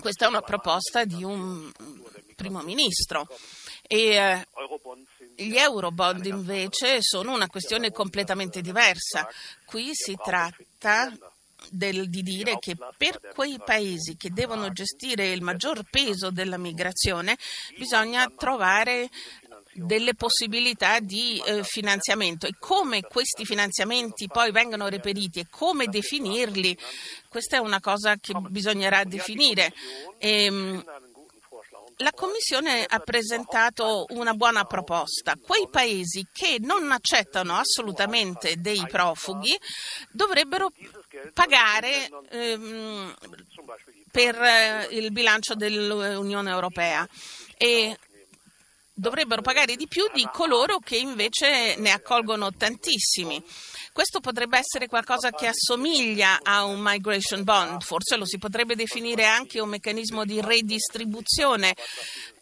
questa 0.00 0.26
è 0.26 0.28
una 0.28 0.42
proposta 0.42 1.04
di 1.04 1.24
un 1.24 1.70
primo 2.36 2.60
ministro. 2.62 3.26
E, 3.86 4.14
eh, 4.14 4.46
gli 5.36 5.56
eurobond 5.56 6.24
invece 6.26 6.98
sono 7.00 7.32
una 7.32 7.48
questione 7.48 7.90
completamente 7.90 8.60
diversa. 8.60 9.28
Qui 9.64 9.90
si 9.92 10.16
tratta 10.22 11.12
del- 11.70 12.08
di 12.08 12.22
dire 12.22 12.58
che 12.58 12.76
per 12.96 13.20
quei 13.34 13.58
paesi 13.64 14.16
che 14.16 14.30
devono 14.30 14.70
gestire 14.70 15.32
il 15.32 15.42
maggior 15.42 15.82
peso 15.88 16.30
della 16.30 16.58
migrazione 16.58 17.36
bisogna 17.76 18.30
trovare 18.36 19.08
delle 19.74 20.14
possibilità 20.14 21.00
di 21.00 21.42
eh, 21.44 21.64
finanziamento. 21.64 22.46
E 22.46 22.54
come 22.58 23.02
questi 23.02 23.44
finanziamenti 23.44 24.28
poi 24.28 24.52
vengono 24.52 24.88
reperiti 24.88 25.40
e 25.40 25.46
come 25.50 25.86
definirli, 25.86 26.76
questa 27.28 27.56
è 27.56 27.60
una 27.60 27.80
cosa 27.80 28.16
che 28.16 28.32
bisognerà 28.48 29.04
definire. 29.04 29.72
Ehm, 30.18 30.82
la 31.98 32.10
Commissione 32.12 32.84
ha 32.84 32.98
presentato 32.98 34.06
una 34.10 34.34
buona 34.34 34.64
proposta. 34.64 35.34
Quei 35.40 35.68
paesi 35.70 36.26
che 36.32 36.56
non 36.60 36.90
accettano 36.90 37.54
assolutamente 37.54 38.56
dei 38.56 38.84
profughi 38.88 39.56
dovrebbero 40.10 40.72
pagare 41.32 42.08
ehm, 42.30 43.14
per 44.10 44.40
eh, 44.40 44.88
il 44.90 45.12
bilancio 45.12 45.54
dell'Unione 45.54 46.50
Europea 46.50 47.08
e 47.56 47.96
dovrebbero 48.94 49.42
pagare 49.42 49.74
di 49.74 49.88
più 49.88 50.04
di 50.14 50.28
coloro 50.32 50.78
che 50.78 50.96
invece 50.96 51.76
ne 51.76 51.90
accolgono 51.90 52.52
tantissimi. 52.52 53.42
Questo 53.92 54.20
potrebbe 54.20 54.58
essere 54.58 54.88
qualcosa 54.88 55.30
che 55.30 55.46
assomiglia 55.46 56.40
a 56.42 56.64
un 56.64 56.80
migration 56.80 57.44
bond, 57.44 57.82
forse 57.82 58.16
lo 58.16 58.24
si 58.24 58.38
potrebbe 58.38 58.74
definire 58.74 59.24
anche 59.24 59.60
un 59.60 59.68
meccanismo 59.68 60.24
di 60.24 60.40
redistribuzione, 60.40 61.74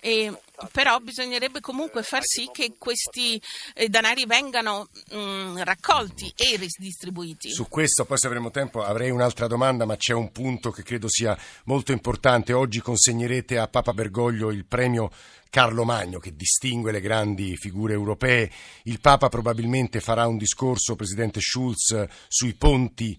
e, 0.00 0.32
però 0.70 0.98
bisognerebbe 0.98 1.60
comunque 1.60 2.02
far 2.02 2.22
sì 2.24 2.48
che 2.52 2.74
questi 2.78 3.40
eh, 3.74 3.88
danari 3.88 4.26
vengano 4.26 4.88
mm, 5.14 5.58
raccolti 5.58 6.32
e 6.36 6.56
ridistribuiti. 6.56 7.50
Su 7.50 7.68
questo, 7.68 8.04
poi 8.04 8.18
se 8.18 8.26
avremo 8.26 8.50
tempo, 8.50 8.82
avrei 8.82 9.10
un'altra 9.10 9.46
domanda, 9.46 9.84
ma 9.84 9.96
c'è 9.96 10.12
un 10.12 10.30
punto 10.30 10.70
che 10.70 10.82
credo 10.82 11.08
sia 11.08 11.36
molto 11.64 11.92
importante. 11.92 12.52
Oggi 12.52 12.80
consegnerete 12.80 13.58
a 13.58 13.68
Papa 13.68 13.92
Bergoglio 13.92 14.50
il 14.50 14.64
premio 14.66 15.10
Carlo 15.50 15.84
Magno, 15.84 16.18
che 16.18 16.34
distingue 16.34 16.92
le 16.92 17.00
grandi 17.00 17.56
figure 17.56 17.92
europee. 17.92 18.50
Il 18.84 19.00
Papa 19.00 19.28
probabilmente 19.28 20.00
farà 20.00 20.26
un 20.26 20.38
discorso, 20.38 20.96
Presidente 20.96 21.40
Schulz, 21.40 22.06
sui 22.28 22.54
ponti 22.54 23.18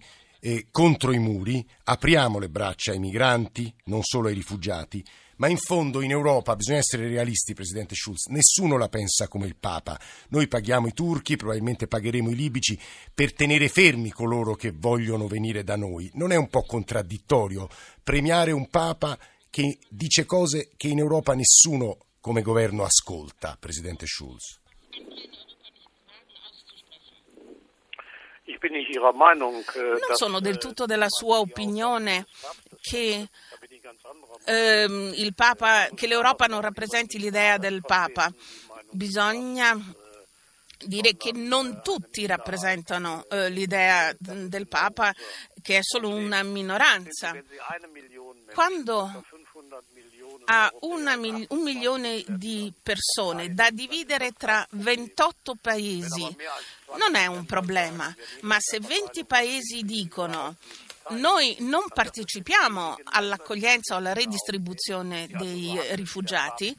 contro 0.70 1.12
i 1.12 1.18
muri. 1.18 1.66
Apriamo 1.84 2.38
le 2.38 2.48
braccia 2.48 2.92
ai 2.92 2.98
migranti, 2.98 3.72
non 3.84 4.02
solo 4.02 4.28
ai 4.28 4.34
rifugiati. 4.34 5.04
Ma 5.36 5.48
in 5.48 5.56
fondo 5.56 6.00
in 6.00 6.10
Europa 6.10 6.54
bisogna 6.56 6.78
essere 6.78 7.08
realisti, 7.08 7.54
Presidente 7.54 7.94
Schulz, 7.94 8.26
nessuno 8.26 8.76
la 8.76 8.88
pensa 8.88 9.28
come 9.28 9.46
il 9.46 9.56
Papa. 9.56 9.98
Noi 10.28 10.48
paghiamo 10.48 10.86
i 10.86 10.92
turchi, 10.92 11.36
probabilmente 11.36 11.86
pagheremo 11.86 12.30
i 12.30 12.36
libici 12.36 12.78
per 13.12 13.34
tenere 13.34 13.68
fermi 13.68 14.10
coloro 14.10 14.54
che 14.54 14.72
vogliono 14.72 15.26
venire 15.26 15.64
da 15.64 15.76
noi. 15.76 16.10
Non 16.14 16.32
è 16.32 16.36
un 16.36 16.48
po' 16.48 16.62
contraddittorio 16.62 17.68
premiare 18.02 18.52
un 18.52 18.68
Papa 18.68 19.18
che 19.50 19.78
dice 19.88 20.24
cose 20.24 20.70
che 20.76 20.88
in 20.88 20.98
Europa 20.98 21.34
nessuno 21.34 21.98
come 22.20 22.42
governo 22.42 22.84
ascolta, 22.84 23.56
Presidente 23.60 24.06
Schulz? 24.06 24.60
Äh, 28.46 28.60
Non 28.70 30.16
sono 30.16 30.40
del 30.40 30.58
tutto 30.58 30.86
della 30.86 31.08
sua 31.08 31.38
opinione 31.38 32.26
che 32.80 33.28
il 35.16 35.34
Papa, 35.34 35.88
che 35.94 36.06
l'Europa 36.06 36.46
non 36.46 36.60
rappresenti 36.60 37.18
l'idea 37.18 37.58
del 37.58 37.82
Papa. 37.82 38.32
Bisogna 38.90 39.78
dire 40.78 41.16
che 41.16 41.32
non 41.32 41.80
tutti 41.82 42.26
rappresentano 42.26 43.26
eh, 43.28 43.48
l'idea 43.50 44.14
del 44.18 44.68
Papa, 44.68 45.12
che 45.62 45.78
è 45.78 45.80
solo 45.82 46.10
una 46.10 46.42
minoranza. 46.42 47.34
Quando 48.52 49.24
500 49.28 49.84
Millionen 49.92 50.24
a 50.46 50.70
una 50.80 51.14
un 51.16 51.62
milione 51.62 52.22
di 52.26 52.72
persone 52.82 53.54
da 53.54 53.70
dividere 53.70 54.32
tra 54.32 54.66
28 54.70 55.54
paesi 55.60 56.36
non 56.96 57.14
è 57.14 57.26
un 57.26 57.44
problema, 57.46 58.14
ma 58.40 58.56
se 58.58 58.78
20 58.78 59.24
paesi 59.24 59.82
dicono 59.82 60.56
noi 61.10 61.56
non 61.60 61.84
partecipiamo 61.92 62.96
all'accoglienza 63.04 63.94
o 63.94 63.98
alla 63.98 64.12
redistribuzione 64.12 65.26
dei 65.28 65.78
rifugiati, 65.92 66.74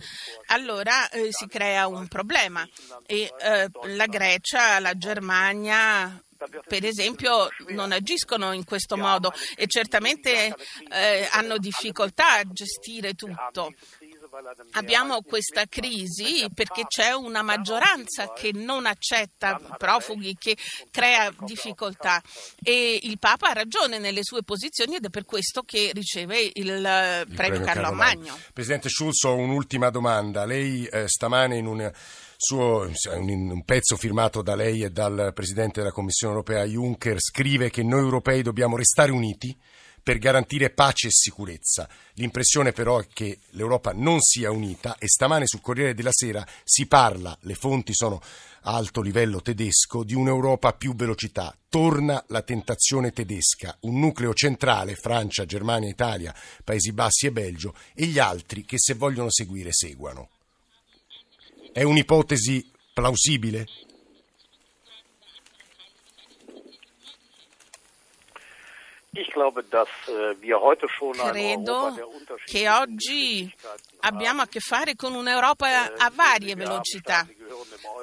allora 0.48 1.10
eh, 1.10 1.28
si 1.32 1.48
crea 1.48 1.88
un 1.88 2.08
problema 2.08 2.68
e 3.06 3.32
eh, 3.40 3.70
la 3.84 4.06
Grecia, 4.06 4.80
la 4.80 4.94
Germania, 4.94 6.22
per 6.68 6.86
esempio, 6.86 7.48
non 7.70 7.92
agiscono 7.92 8.52
in 8.52 8.64
questo 8.66 8.98
modo 8.98 9.34
e 9.56 9.68
certamente 9.68 10.54
eh, 10.92 11.28
hanno 11.32 11.58
difficoltà 11.58 12.40
a 12.40 12.44
gestire 12.44 13.14
tutto. 13.14 13.74
Abbiamo 14.72 15.22
questa 15.22 15.66
crisi 15.68 16.46
perché 16.54 16.86
c'è 16.88 17.12
una 17.12 17.42
maggioranza 17.42 18.34
che 18.34 18.52
non 18.54 18.86
accetta 18.86 19.60
profughi, 19.78 20.36
che 20.38 20.58
crea 20.92 21.34
difficoltà 21.40 22.22
e 22.62 23.00
il 23.04 23.18
Papa 23.20 23.50
ha 23.50 23.54
ragione 23.54 23.98
nelle 23.98 24.24
sue 24.24 24.44
posizioni 24.44 24.96
ed 24.96 25.06
è 25.06 25.10
per 25.10 25.26
questo 25.26 25.64
che 25.64 25.92
riceve 25.94 26.52
il, 26.54 26.86
eh, 26.86 27.22
Il 27.28 27.36
premio 27.36 27.62
Carlo 27.62 27.92
Magno. 27.94 28.38
Presidente 28.54 28.90
Schulz, 28.90 29.24
ho 29.24 29.36
un'ultima 29.36 29.90
domanda. 29.90 30.46
Lei 30.46 30.86
eh, 30.86 31.08
stamane 31.08 31.58
in 31.58 31.66
un 31.66 31.92
suo 32.38 32.92
un 33.14 33.64
pezzo 33.64 33.96
firmato 33.96 34.42
da 34.42 34.56
lei 34.56 34.84
e 34.84 34.90
dal 34.90 35.32
Presidente 35.34 35.80
della 35.80 35.94
Commissione 35.94 36.34
europea 36.34 36.66
Juncker 36.66 37.20
scrive 37.20 37.70
che 37.70 37.82
noi 37.82 38.02
europei 38.02 38.42
dobbiamo 38.42 38.76
restare 38.76 39.12
uniti 39.12 39.56
per 40.06 40.20
garantire 40.20 40.70
pace 40.70 41.08
e 41.08 41.12
sicurezza. 41.12 41.90
L'impressione 42.14 42.74
però 42.74 43.00
è 43.00 43.08
che 43.12 43.40
l'Europa 43.54 43.92
non 43.92 44.22
sia 44.22 44.52
unita 44.52 44.98
e 45.00 45.08
stamane 45.08 45.48
sul 45.48 45.62
Corriere 45.62 45.96
della 45.96 46.12
Sera 46.14 46.46
si 46.64 46.86
parla, 46.86 47.36
le 47.42 47.56
fonti 47.56 47.92
sono 47.96 48.22
a 48.68 48.76
alto 48.76 49.02
livello 49.02 49.42
tedesco, 49.42 50.04
di 50.04 50.14
un'Europa 50.14 50.68
a 50.68 50.74
più 50.74 50.94
velocità. 50.94 51.58
Torna 51.68 52.24
la 52.28 52.44
tentazione 52.44 53.14
tedesca, 53.14 53.76
un 53.82 53.98
nucleo 53.98 54.36
centrale, 54.36 54.94
Francia, 54.94 55.46
Germania, 55.46 55.90
Italia, 55.90 56.36
Paesi 56.64 56.92
Bassi 56.92 57.26
e 57.26 57.32
Belgio, 57.32 57.74
e 57.96 58.06
gli 58.06 58.20
altri 58.20 58.64
che 58.64 58.78
se 58.78 58.94
vogliono 58.94 59.32
seguire 59.32 59.72
seguano. 59.74 60.30
È 61.74 61.82
un'ipotesi 61.82 62.72
plausibile? 62.94 63.66
Credo 71.32 71.92
der 71.96 72.06
unterschiedlichen 72.06 72.46
che 72.46 72.70
oggi 72.70 73.56
abbiamo 74.02 74.42
a 74.42 74.48
che 74.48 74.60
fare 74.60 74.96
con 74.96 75.14
un'Europa 75.14 75.94
a 75.96 76.12
varie 76.14 76.56
velocità. 76.56 77.26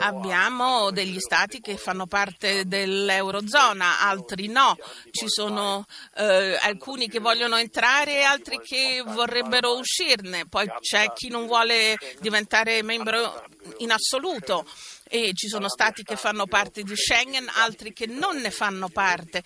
Abbiamo 0.01 0.91
degli 0.91 1.19
stati 1.21 1.61
che 1.61 1.77
fanno 1.77 2.07
parte 2.07 2.67
dell'Eurozona, 2.67 4.01
altri 4.01 4.49
no. 4.49 4.77
Ci 5.11 5.29
sono 5.29 5.85
eh, 6.17 6.59
alcuni 6.61 7.09
che 7.09 7.21
vogliono 7.21 7.57
entrare 7.57 8.21
e 8.21 8.23
altri 8.23 8.59
che 8.61 9.03
vorrebbero 9.05 9.77
uscirne. 9.77 10.47
Poi 10.49 10.67
c'è 10.81 11.13
chi 11.13 11.29
non 11.29 11.47
vuole 11.47 11.97
diventare 12.21 12.83
membro 12.83 13.45
in 13.79 13.91
assoluto 13.91 14.65
e 15.13 15.33
ci 15.35 15.47
sono 15.47 15.69
stati 15.69 16.03
che 16.05 16.17
fanno 16.17 16.47
parte 16.47 16.83
di 16.83 16.97
Schengen, 16.97 17.47
altri 17.57 17.93
che 17.93 18.07
non 18.07 18.39
ne 18.39 18.51
fanno 18.51 18.89
parte. 18.89 19.43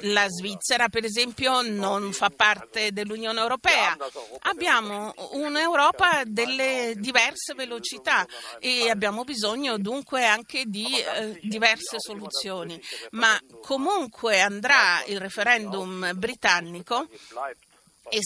La 0.00 0.26
Svizzera, 0.30 0.88
per 0.88 1.04
esempio, 1.04 1.60
non 1.60 2.10
fa 2.14 2.30
parte 2.30 2.90
dell'Unione 2.90 3.38
Europea. 3.38 3.94
Abbiamo 4.44 5.12
un'Europa 5.32 6.22
delle 6.24 6.94
diverse 6.96 7.52
velocità 7.54 8.26
e 8.58 8.88
abbiamo 8.88 9.24
bisogno 9.24 9.76
dunque 9.76 10.24
anche 10.24 10.64
di 10.64 10.98
eh, 10.98 11.38
diverse 11.42 11.96
soluzioni. 12.00 12.80
Ma 13.10 13.38
comunque 13.60 14.40
andrà 14.40 15.04
il 15.04 15.20
referendum 15.20 16.12
britannico, 16.14 17.08
e 18.08 18.20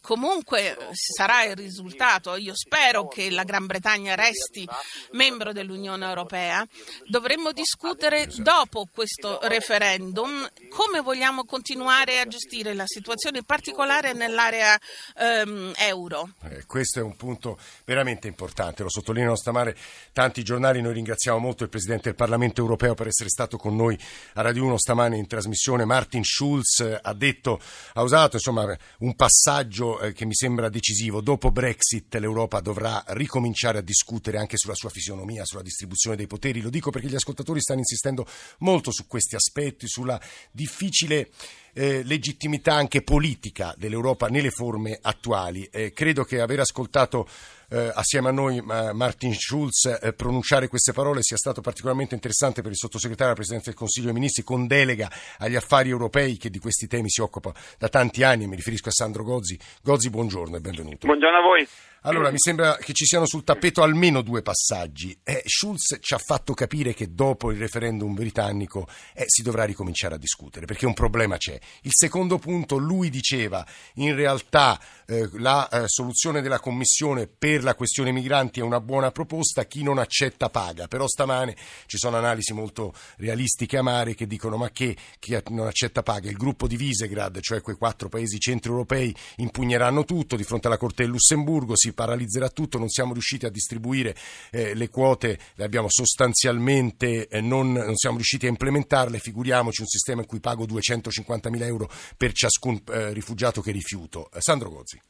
comunque 0.00 0.76
sarà 0.92 1.44
il 1.44 1.56
risultato. 1.56 2.36
Io 2.36 2.54
spero 2.54 3.08
che 3.08 3.30
la 3.30 3.44
Gran 3.44 3.66
Bretagna 3.66 4.14
resti 4.14 4.66
membro 5.12 5.52
dell'Unione 5.52 6.06
Europea. 6.06 6.66
Dovremmo 7.06 7.52
discutere 7.52 8.28
dopo 8.36 8.88
questo 8.92 9.38
referendum 9.42 10.48
come 10.68 11.00
vogliamo 11.00 11.44
continuare 11.44 12.20
a 12.20 12.26
gestire 12.26 12.74
la 12.74 12.86
situazione, 12.86 13.38
in 13.38 13.44
particolare 13.44 14.12
nell'area 14.12 14.78
ehm, 15.16 15.72
euro. 15.76 16.30
Eh, 16.42 16.64
questo 16.66 17.00
è 17.00 17.02
un 17.02 17.16
punto 17.16 17.58
veramente 17.84 18.28
importante, 18.28 18.82
lo 18.82 18.90
sottolineano 18.90 19.36
stamane 19.36 19.74
tanti 20.12 20.42
giornali. 20.42 20.80
Noi 20.80 20.94
ringraziamo 20.94 21.38
molto 21.38 21.64
il 21.64 21.70
Presidente 21.70 22.04
del 22.04 22.14
Parlamento 22.14 22.60
europeo 22.60 22.94
per 22.94 23.08
essere 23.08 23.28
stato 23.28 23.56
con 23.56 23.74
noi 23.74 23.98
a 24.34 24.42
Radio 24.42 24.64
1 24.64 24.78
stamane 24.78 25.16
in 25.16 25.26
trasmissione. 25.26 25.84
Martin 25.84 26.24
Schulz 26.24 26.80
eh, 26.80 26.98
ha 27.00 27.14
detto, 27.14 27.60
ha 27.94 28.02
usato 28.02 28.36
insomma 28.36 28.76
un 28.98 29.13
passaggio 29.14 30.00
eh, 30.00 30.12
che 30.12 30.24
mi 30.24 30.34
sembra 30.34 30.68
decisivo. 30.68 31.20
Dopo 31.20 31.50
Brexit 31.50 32.14
l'Europa 32.16 32.60
dovrà 32.60 33.02
ricominciare 33.08 33.78
a 33.78 33.82
discutere 33.82 34.38
anche 34.38 34.56
sulla 34.56 34.74
sua 34.74 34.90
fisionomia, 34.90 35.44
sulla 35.44 35.62
distribuzione 35.62 36.16
dei 36.16 36.26
poteri. 36.26 36.60
Lo 36.60 36.70
dico 36.70 36.90
perché 36.90 37.08
gli 37.08 37.14
ascoltatori 37.14 37.60
stanno 37.60 37.80
insistendo 37.80 38.26
molto 38.58 38.90
su 38.90 39.06
questi 39.06 39.34
aspetti, 39.34 39.86
sulla 39.88 40.20
difficile 40.50 41.30
eh, 41.74 42.02
legittimità 42.04 42.74
anche 42.74 43.02
politica 43.02 43.74
dell'Europa 43.76 44.28
nelle 44.28 44.50
forme 44.50 44.98
attuali. 45.00 45.64
Eh, 45.70 45.92
credo 45.92 46.24
che 46.24 46.40
aver 46.40 46.60
ascoltato 46.60 47.28
eh, 47.74 47.90
assieme 47.92 48.28
a 48.28 48.32
noi 48.32 48.62
Martin 48.62 49.34
Schulz 49.34 49.98
eh, 50.00 50.12
pronunciare 50.12 50.68
queste 50.68 50.92
parole 50.92 51.22
sia 51.22 51.36
stato 51.36 51.60
particolarmente 51.60 52.14
interessante 52.14 52.62
per 52.62 52.70
il 52.70 52.76
sottosegretario 52.76 53.32
alla 53.32 53.34
Presidenza 53.34 53.70
del 53.70 53.78
Consiglio 53.78 54.06
dei 54.06 54.14
Ministri 54.14 54.44
con 54.44 54.68
delega 54.68 55.10
agli 55.38 55.56
affari 55.56 55.90
europei 55.90 56.36
che 56.36 56.50
di 56.50 56.60
questi 56.60 56.86
temi 56.86 57.10
si 57.10 57.20
occupa 57.20 57.52
da 57.76 57.88
tanti 57.88 58.22
anni, 58.22 58.46
mi 58.46 58.54
riferisco 58.56 58.90
a 58.90 58.92
Sandro 58.92 59.24
Gozzi. 59.24 59.58
Gozzi, 59.82 60.08
buongiorno 60.08 60.56
e 60.56 60.60
benvenuto. 60.60 61.06
Buongiorno 61.06 61.38
a 61.38 61.42
voi. 61.42 61.68
Allora, 62.06 62.30
mi 62.30 62.38
sembra 62.38 62.76
che 62.76 62.92
ci 62.92 63.06
siano 63.06 63.26
sul 63.26 63.44
tappeto 63.44 63.82
almeno 63.82 64.20
due 64.20 64.42
passaggi. 64.42 65.18
Eh, 65.22 65.42
Schulz 65.46 65.96
ci 66.00 66.12
ha 66.12 66.18
fatto 66.18 66.52
capire 66.52 66.92
che 66.92 67.14
dopo 67.14 67.50
il 67.50 67.58
referendum 67.58 68.12
britannico 68.12 68.86
eh, 69.14 69.24
si 69.26 69.40
dovrà 69.40 69.64
ricominciare 69.64 70.16
a 70.16 70.18
discutere, 70.18 70.66
perché 70.66 70.84
un 70.84 70.92
problema 70.92 71.38
c'è. 71.38 71.58
Il 71.80 71.92
secondo 71.94 72.36
punto, 72.36 72.76
lui 72.76 73.08
diceva, 73.08 73.66
in 73.94 74.14
realtà 74.14 74.78
eh, 75.06 75.30
la 75.38 75.66
eh, 75.70 75.84
soluzione 75.86 76.42
della 76.42 76.60
Commissione 76.60 77.26
per 77.26 77.62
la 77.62 77.74
questione 77.74 78.12
migranti 78.12 78.60
è 78.60 78.62
una 78.62 78.80
buona 78.80 79.10
proposta, 79.10 79.64
chi 79.64 79.82
non 79.82 79.96
accetta 79.96 80.50
paga. 80.50 80.88
Però 80.88 81.08
stamane 81.08 81.56
ci 81.86 81.96
sono 81.96 82.18
analisi 82.18 82.52
molto 82.52 82.92
realistiche 83.16 83.76
e 83.76 83.78
amare 83.78 84.14
che 84.14 84.26
dicono 84.26 84.58
ma 84.58 84.68
che 84.68 84.94
chi 85.18 85.40
non 85.48 85.68
accetta 85.68 86.02
paga? 86.02 86.28
Il 86.28 86.36
gruppo 86.36 86.66
di 86.66 86.76
Visegrad, 86.76 87.40
cioè 87.40 87.62
quei 87.62 87.76
quattro 87.76 88.10
paesi 88.10 88.38
centroeuropei, 88.38 89.16
impugneranno 89.36 90.04
tutto 90.04 90.36
di 90.36 90.44
fronte 90.44 90.66
alla 90.66 90.76
Corte 90.76 91.02
del 91.04 91.12
Lussemburgo, 91.12 91.74
si 91.74 91.92
paralizzerà 91.94 92.48
tutto, 92.48 92.78
non 92.78 92.88
siamo 92.88 93.12
riusciti 93.12 93.46
a 93.46 93.50
distribuire 93.50 94.14
eh, 94.50 94.74
le 94.74 94.88
quote, 94.88 95.38
le 95.56 95.64
abbiamo 95.64 95.88
sostanzialmente, 95.88 97.28
eh, 97.28 97.40
non, 97.40 97.72
non, 97.72 97.94
siamo 97.94 98.16
riusciti 98.16 98.46
a 98.46 98.50
implementarle, 98.50 99.18
figuriamoci 99.18 99.80
un 99.80 99.86
sistema 99.86 100.20
in 100.20 100.26
cui 100.26 100.40
pago 100.40 100.64
250.000 100.64 101.62
euro 101.62 101.88
per 102.16 102.32
ciascun 102.32 102.80
eh, 102.92 103.12
rifugiato 103.12 103.60
che 103.60 103.72
rifiuto. 103.72 104.30
Eh, 104.32 104.40
Sandro 104.40 104.70
Gozzi. 104.70 105.00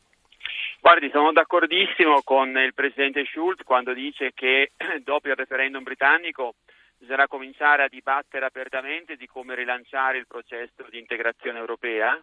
Guardi, 0.80 1.08
sono 1.10 1.32
d'accordissimo 1.32 2.20
con 2.22 2.48
il 2.58 2.74
Presidente 2.74 3.24
Schulz 3.24 3.62
quando 3.62 3.94
dice 3.94 4.32
che 4.34 4.72
dopo 5.02 5.28
il 5.28 5.34
referendum 5.34 5.82
britannico 5.82 6.56
bisognerà 6.98 7.26
cominciare 7.26 7.84
a 7.84 7.88
dibattere 7.88 8.46
apertamente 8.46 9.16
di 9.16 9.26
come 9.26 9.54
rilanciare 9.54 10.18
il 10.18 10.26
processo 10.26 10.84
di 10.90 10.98
integrazione 10.98 11.58
europea, 11.58 12.18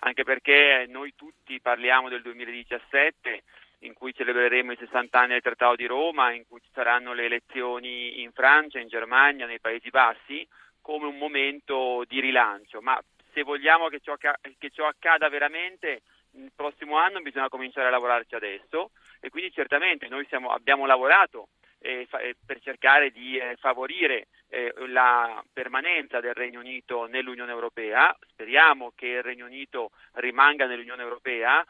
anche 0.00 0.24
perché 0.24 0.86
noi 0.88 1.14
tutti 1.14 1.60
parliamo 1.60 2.08
del 2.08 2.22
2017 2.22 3.42
in 3.80 3.92
cui 3.94 4.14
celebreremo 4.14 4.72
i 4.72 4.76
60 4.76 5.18
anni 5.18 5.32
del 5.32 5.42
Trattato 5.42 5.76
di 5.76 5.86
Roma, 5.86 6.32
in 6.32 6.46
cui 6.48 6.60
ci 6.60 6.70
saranno 6.72 7.12
le 7.12 7.24
elezioni 7.24 8.22
in 8.22 8.32
Francia, 8.32 8.78
in 8.78 8.88
Germania, 8.88 9.46
nei 9.46 9.60
Paesi 9.60 9.90
Bassi, 9.90 10.46
come 10.80 11.06
un 11.06 11.18
momento 11.18 12.04
di 12.06 12.20
rilancio. 12.20 12.80
Ma 12.80 12.98
se 13.32 13.42
vogliamo 13.42 13.88
che 13.88 14.00
ciò, 14.00 14.16
che 14.16 14.70
ciò 14.70 14.86
accada 14.86 15.28
veramente, 15.28 16.02
il 16.32 16.52
prossimo 16.54 16.96
anno 16.96 17.20
bisogna 17.20 17.48
cominciare 17.48 17.88
a 17.88 17.90
lavorarci 17.90 18.34
adesso 18.34 18.90
e 19.20 19.30
quindi 19.30 19.52
certamente 19.52 20.08
noi 20.08 20.26
siamo, 20.28 20.50
abbiamo 20.50 20.86
lavorato 20.86 21.48
eh, 21.78 22.06
fa, 22.08 22.18
eh, 22.18 22.34
per 22.44 22.60
cercare 22.60 23.10
di 23.10 23.36
eh, 23.36 23.56
favorire 23.56 24.28
eh, 24.48 24.72
la 24.88 25.42
permanenza 25.52 26.20
del 26.20 26.34
Regno 26.34 26.60
Unito 26.60 27.06
nell'Unione 27.06 27.52
Europea, 27.52 28.16
speriamo 28.28 28.92
che 28.94 29.06
il 29.06 29.22
Regno 29.22 29.46
Unito 29.46 29.90
rimanga 30.14 30.66
nell'Unione 30.66 31.02
Europea, 31.02 31.64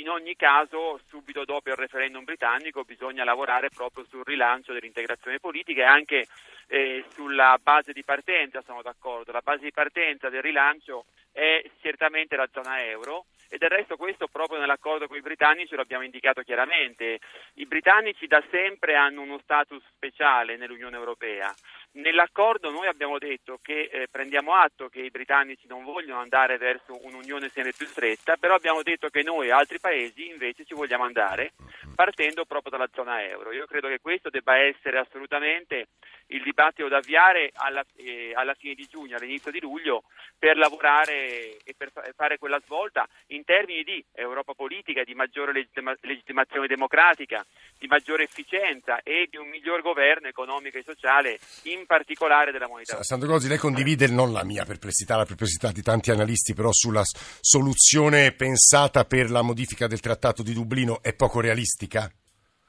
in 0.00 0.08
ogni 0.08 0.34
caso, 0.34 0.98
subito 1.08 1.44
dopo 1.44 1.68
il 1.68 1.76
referendum 1.76 2.24
britannico 2.24 2.84
bisogna 2.84 3.24
lavorare 3.24 3.68
proprio 3.68 4.04
sul 4.08 4.24
rilancio 4.24 4.72
dell'integrazione 4.72 5.38
politica 5.38 5.82
e 5.82 5.84
anche 5.84 6.26
eh, 6.68 7.04
sulla 7.12 7.58
base 7.62 7.92
di 7.92 8.02
partenza, 8.02 8.62
sono 8.62 8.82
d'accordo. 8.82 9.32
La 9.32 9.42
base 9.42 9.64
di 9.64 9.72
partenza 9.72 10.28
del 10.28 10.42
rilancio 10.42 11.04
è 11.32 11.62
certamente 11.80 12.36
la 12.36 12.48
zona 12.50 12.82
euro 12.84 13.26
e 13.52 13.58
del 13.58 13.68
resto 13.68 13.96
questo 13.96 14.28
proprio 14.28 14.60
nell'accordo 14.60 15.08
con 15.08 15.16
i 15.16 15.22
britannici 15.22 15.74
lo 15.74 15.82
abbiamo 15.82 16.04
indicato 16.04 16.42
chiaramente. 16.42 17.18
I 17.54 17.66
britannici 17.66 18.26
da 18.26 18.42
sempre 18.50 18.94
hanno 18.94 19.22
uno 19.22 19.40
status 19.42 19.82
speciale 19.96 20.56
nell'Unione 20.56 20.96
Europea. 20.96 21.52
Nell'accordo 21.92 22.70
noi 22.70 22.86
abbiamo 22.86 23.18
detto 23.18 23.58
che 23.60 23.88
eh, 23.90 24.06
prendiamo 24.08 24.54
atto 24.54 24.88
che 24.88 25.00
i 25.00 25.10
britannici 25.10 25.66
non 25.66 25.82
vogliono 25.82 26.20
andare 26.20 26.56
verso 26.56 26.96
un'unione 27.04 27.48
sempre 27.48 27.72
più 27.76 27.86
stretta, 27.86 28.36
però 28.36 28.54
abbiamo 28.54 28.82
detto 28.82 29.08
che 29.08 29.24
noi 29.24 29.48
e 29.48 29.52
altri 29.52 29.80
paesi 29.80 30.28
invece 30.28 30.64
ci 30.64 30.74
vogliamo 30.74 31.02
andare 31.02 31.52
partendo 31.96 32.44
proprio 32.44 32.70
dalla 32.70 32.88
zona 32.94 33.24
euro. 33.24 33.52
Io 33.52 33.66
credo 33.66 33.88
che 33.88 34.00
questo 34.00 34.30
debba 34.30 34.56
essere 34.56 34.98
assolutamente 34.98 35.88
il 36.28 36.42
dibattito 36.42 36.86
da 36.88 36.98
avviare 36.98 37.50
alla, 37.54 37.84
eh, 37.96 38.32
alla 38.34 38.54
fine 38.54 38.74
di 38.74 38.86
giugno, 38.86 39.16
all'inizio 39.16 39.50
di 39.50 39.60
luglio, 39.60 40.04
per 40.38 40.56
lavorare 40.56 41.58
e 41.62 41.74
per 41.76 41.90
fare 42.14 42.38
quella 42.38 42.60
svolta 42.64 43.06
in 43.28 43.44
termini 43.44 43.82
di 43.82 44.02
Europa 44.12 44.54
politica, 44.54 45.02
di 45.04 45.14
maggiore 45.14 45.52
legittima- 45.52 45.96
legittimazione 46.00 46.66
democratica, 46.66 47.44
di 47.78 47.86
maggiore 47.88 48.22
efficienza 48.22 49.02
e 49.02 49.26
di 49.28 49.36
un 49.36 49.48
miglior 49.48 49.82
governo 49.82 50.28
economico 50.28 50.78
e 50.78 50.82
sociale, 50.82 51.38
in 51.64 51.79
particolare 51.86 52.52
della 52.52 52.68
moneta. 52.68 53.02
Sandro 53.02 53.28
Gozzi, 53.28 53.48
lei 53.48 53.58
condivide 53.58 54.06
non 54.08 54.32
la 54.32 54.44
mia 54.44 54.64
perplessità, 54.64 55.16
la 55.16 55.24
perplessità 55.24 55.72
di 55.72 55.82
tanti 55.82 56.10
analisti, 56.10 56.54
però 56.54 56.70
sulla 56.72 57.02
soluzione 57.04 58.32
pensata 58.32 59.04
per 59.04 59.30
la 59.30 59.42
modifica 59.42 59.86
del 59.86 60.00
Trattato 60.00 60.42
di 60.42 60.52
Dublino 60.52 61.02
è 61.02 61.14
poco 61.14 61.40
realistica? 61.40 62.10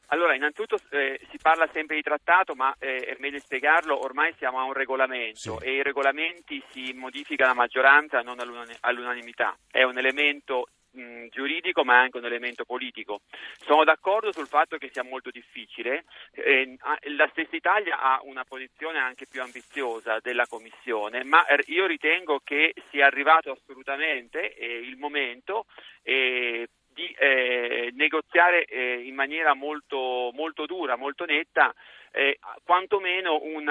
Allora, 0.08 0.36
innanzitutto 0.36 0.76
eh, 0.90 1.22
si 1.32 1.38
parla 1.42 1.70
sempre 1.72 1.96
di 1.96 2.02
trattato, 2.02 2.54
ma 2.54 2.76
eh, 2.80 2.98
è 2.98 3.16
meglio 3.20 3.40
spiegarlo, 3.40 4.04
ormai 4.04 4.34
siamo 4.38 4.60
a 4.60 4.64
un 4.64 4.74
regolamento 4.74 5.58
sì. 5.58 5.66
e 5.66 5.76
i 5.76 5.84
regolamenti 5.84 6.62
si 6.72 6.92
modificano 6.94 7.52
a 7.52 7.56
maggioranza, 7.56 8.20
non 8.20 8.38
all'unanimità. 8.82 9.58
È 9.70 9.84
un 9.84 9.98
elemento 9.98 10.68
mh, 10.92 11.28
giuridico 11.28 11.84
ma 11.84 12.00
anche 12.00 12.18
un 12.18 12.26
elemento 12.26 12.66
politico. 12.66 13.22
Sono 13.60 13.84
d'accordo 13.84 14.32
sul 14.32 14.48
fatto 14.48 14.78
che 14.78 14.90
sia 14.92 15.04
molto 15.04 15.30
difficile, 15.30 16.06
eh, 16.34 16.78
la 17.16 17.28
stessa 17.32 17.56
Italia 17.56 18.00
ha 18.00 18.20
una 18.24 18.44
posizione 18.44 19.00
anche 19.00 19.26
più 19.28 19.42
ambiziosa 19.42 20.20
della 20.22 20.48
Commissione, 20.48 21.24
ma 21.24 21.46
io 21.68 21.86
ritengo 21.86 22.42
che 22.44 22.74
sia 22.90 23.06
arrivato 23.06 23.52
assolutamente 23.52 24.54
eh, 24.56 24.80
il 24.80 24.98
momento 24.98 25.66
eh, 26.04 26.68
di 26.94 27.08
eh, 27.18 27.92
negoziare 27.94 28.66
eh, 28.66 29.02
in 29.06 29.16
maniera 29.16 29.54
molto, 29.54 30.32
molto, 30.34 30.66
dura, 30.66 30.96
molto 30.96 31.26
netta, 31.26 31.74
eh, 32.12 32.40
quantomeno 32.64 33.40
un, 33.42 33.68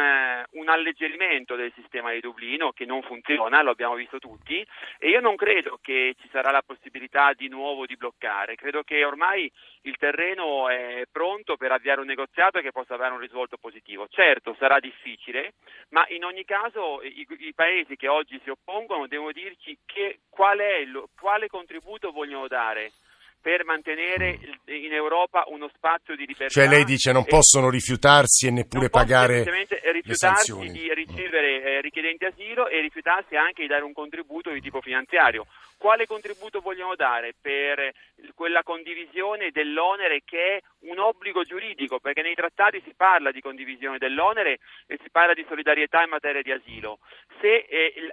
un, 0.51 0.69
alleggerimento 0.69 1.57
del 1.57 1.73
sistema 1.75 2.13
di 2.13 2.21
Dublino 2.21 2.73
che 2.73 2.87
non 2.87 3.03
funziona, 3.03 3.63
lo 3.63 3.71
abbiamo 3.71 3.95
visto 3.95 4.19
tutti, 4.19 4.67
e 4.99 5.09
io 5.09 5.21
non 5.21 5.37
credo 5.37 5.79
che 5.83 6.15
ci 6.21 6.29
sarà 6.31 6.51
la 6.51 6.63
possibilità 6.63 7.33
di 7.35 7.49
nuovo 7.49 7.87
di 7.87 7.97
bloccare, 7.97 8.55
credo 8.55 8.83
che 8.83 9.05
ormai 9.05 9.51
il 9.83 9.97
terreno 9.97 10.69
è 10.69 11.05
pronto 11.11 11.57
per 11.57 11.73
avviare 11.73 12.01
un 12.01 12.07
negoziato 12.07 12.61
che 12.61 12.73
possa 12.73 12.95
avere 12.95 13.13
un 13.13 13.21
risvolto 13.21 13.57
positivo. 13.59 14.09
Certo, 14.09 14.57
sarà 14.59 14.79
difficile, 14.81 15.55
ma 15.91 16.05
in 16.09 16.25
ogni 16.25 16.45
caso 16.45 17.03
i, 17.03 17.27
i 17.39 17.55
paesi 17.55 17.97
che 17.97 18.09
oggi 18.09 18.41
si 18.43 18.51
oppongono 18.51 19.07
devono 19.07 19.33
dirci 19.33 19.77
che, 19.85 20.21
qual 20.29 20.59
è, 20.59 20.87
quale 21.19 21.49
contributo 21.49 22.11
vogliono 22.11 22.49
dare 22.49 22.93
per 23.41 23.65
mantenere 23.65 24.39
in 24.67 24.93
Europa 24.93 25.45
uno 25.49 25.69
spazio 25.75 26.15
di 26.15 26.27
libertà. 26.27 26.61
Cioè 26.61 26.69
lei 26.69 26.85
dice 26.85 27.13
non 27.13 27.25
possono 27.25 27.71
rifiutarsi 27.71 28.47
e 28.47 28.51
neppure 28.51 28.91
pagare 28.91 29.45
rifiutarsi 29.93 30.53
di 30.71 30.93
ricevere 30.93 31.63
eh, 31.63 31.81
richiedenti 31.81 32.25
asilo 32.25 32.69
e 32.69 32.81
rifiutarsi 32.81 33.37
anche 33.37 33.63
di 33.63 33.69
dare 33.69 33.85
un 33.85 33.93
contributo 33.93 34.51
di 34.51 34.61
tipo 34.61 34.81
finanziario. 34.81 35.47
Quale 35.81 36.07
contributo 36.07 36.61
vogliamo 36.61 36.95
dare 36.95 37.33
per 37.41 37.91
quella 38.35 38.63
condivisione 38.63 39.51
dell'onere 39.51 40.21
che 40.27 40.57
è 40.57 40.63
un 40.81 40.99
obbligo 40.99 41.43
giuridico, 41.43 41.99
perché 42.01 42.21
nei 42.21 42.35
trattati 42.35 42.83
si 42.85 42.93
parla 42.95 43.31
di 43.31 43.41
condivisione 43.41 43.97
dell'onere 43.97 44.59
e 44.87 44.99
si 45.03 45.11
parla 45.11 45.33
di 45.33 45.45
solidarietà 45.49 46.03
in 46.03 46.11
materia 46.11 46.43
di 46.43 46.53
asilo. 46.53 46.99
Se 47.41 47.67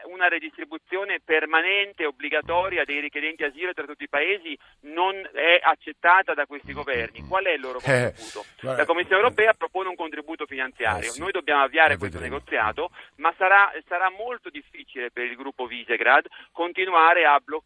una 0.05 0.29
redistribuzione 0.29 1.19
permanente, 1.19 2.05
obbligatoria 2.05 2.85
dei 2.85 3.01
richiedenti 3.01 3.43
asilo 3.43 3.73
tra 3.73 3.85
tutti 3.85 4.03
i 4.03 4.09
paesi 4.09 4.57
non 4.81 5.15
è 5.33 5.59
accettata 5.61 6.33
da 6.33 6.45
questi 6.45 6.71
governi, 6.71 7.27
qual 7.27 7.45
è 7.45 7.51
il 7.51 7.61
loro 7.61 7.79
eh, 7.79 7.81
contributo? 7.81 8.45
Eh, 8.61 8.75
La 8.75 8.85
Commissione 8.85 9.21
europea 9.21 9.53
propone 9.53 9.89
un 9.89 9.95
contributo 9.95 10.45
finanziario, 10.45 11.13
eh 11.13 11.19
noi 11.19 11.31
dobbiamo 11.31 11.63
avviare 11.63 11.97
questo 11.97 12.19
negoziato, 12.19 12.91
ma 13.15 13.33
sarà, 13.37 13.71
sarà, 13.87 14.09
molto 14.09 14.49
difficile 14.49 15.11
per 15.11 15.25
il 15.25 15.35
gruppo 15.35 15.65
Visegrad 15.65 16.25
continuare 16.51 17.25
a 17.25 17.39
bloccare, 17.39 17.56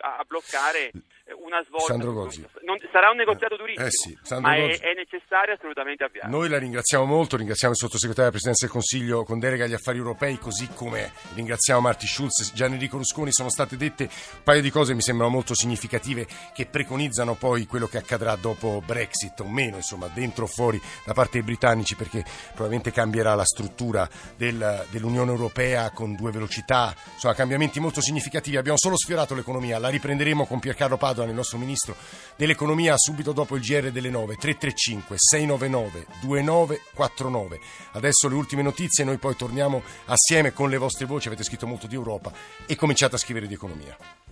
a 0.00 0.24
bloccare 0.26 0.90
una 1.34 1.62
svolta. 1.64 1.96
Non, 1.96 2.78
sarà 2.92 3.10
un 3.10 3.16
negoziato 3.16 3.54
eh, 3.54 3.58
durissimo, 3.58 3.86
eh 3.86 3.90
sì, 3.90 4.16
ma 4.40 4.54
è, 4.54 4.78
è, 4.78 4.94
necessario 4.94 5.54
assolutamente 5.54 6.04
avviare. 6.04 6.28
Noi 6.28 6.48
la 6.48 6.58
ringraziamo 6.58 7.04
molto, 7.04 7.36
ringraziamo 7.36 7.72
il 7.72 7.78
sottosegretario 7.78 8.30
della 8.30 8.38
Presidenza 8.38 8.64
del 8.66 8.74
Consiglio 8.74 9.24
con 9.24 9.38
delega 9.40 9.64
agli 9.64 9.72
affari 9.72 9.98
europei, 9.98 10.38
così 10.38 10.68
come 10.74 11.12
ringraziamo 11.34 11.80
Marti 11.80 12.06
Schulz, 12.06 12.52
Gianni 12.54 12.74
Enrico 12.74 12.96
Rusconi, 12.98 13.32
sono 13.32 13.50
state 13.50 13.76
dette 13.76 14.04
un 14.04 14.42
paio 14.44 14.62
di 14.62 14.70
cose 14.70 14.90
che 14.90 14.96
mi 14.96 15.02
sembrano 15.02 15.32
molto 15.32 15.54
significative 15.54 16.26
che 16.54 16.66
preconizzano 16.66 17.34
poi 17.34 17.66
quello 17.66 17.88
che 17.88 17.98
accadrà 17.98 18.36
dopo 18.36 18.82
Brexit 18.84 19.40
o 19.40 19.48
meno, 19.48 19.76
insomma, 19.76 20.08
dentro 20.12 20.44
o 20.44 20.48
fuori 20.48 20.80
da 21.04 21.12
parte 21.12 21.38
dei 21.38 21.42
britannici, 21.42 21.96
perché 21.96 22.24
probabilmente 22.48 22.92
cambierà 22.92 23.34
la 23.34 23.44
struttura 23.44 24.08
del, 24.36 24.86
dell'Unione 24.90 25.30
Europea 25.32 25.90
con 25.90 26.14
due 26.14 26.30
velocità, 26.30 26.94
insomma, 27.14 27.34
cambiamenti 27.34 27.80
molto 27.80 28.00
significativi. 28.00 28.56
Abbiamo 28.56 28.78
solo 28.78 28.96
sfiorato 28.96 29.34
l'economia, 29.34 29.78
la 29.78 29.88
riprenderemo 29.88 30.46
con 30.46 30.60
Piercarlo 30.60 30.96
Padova 30.96 31.15
Padoan, 31.16 31.30
il 31.30 31.34
nostro 31.34 31.56
ministro 31.56 31.96
dell'economia, 32.36 32.94
subito 32.98 33.32
dopo 33.32 33.56
il 33.56 33.62
GR 33.62 33.90
delle 33.90 34.10
9, 34.10 34.36
335 34.36 35.16
699 35.18 36.06
2949. 36.20 37.60
Adesso 37.92 38.28
le 38.28 38.34
ultime 38.34 38.62
notizie, 38.62 39.04
noi 39.04 39.16
poi 39.16 39.34
torniamo 39.34 39.82
assieme 40.06 40.52
con 40.52 40.68
le 40.68 40.76
vostre 40.76 41.06
voci, 41.06 41.28
avete 41.28 41.44
scritto 41.44 41.66
molto 41.66 41.86
di 41.86 41.94
Europa 41.94 42.30
e 42.66 42.76
cominciate 42.76 43.14
a 43.14 43.18
scrivere 43.18 43.46
di 43.46 43.54
economia. 43.54 44.25